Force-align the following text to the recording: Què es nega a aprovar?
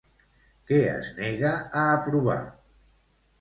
Què 0.71 0.79
es 0.93 1.11
nega 1.19 1.51
a 1.83 1.85
aprovar? 1.99 2.39